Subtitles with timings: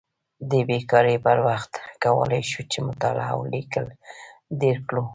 [0.49, 1.71] د بیکارۍ پر وخت
[2.03, 3.85] کولی شو چې مطالعه او لیکل
[4.61, 5.03] ډېر کړو.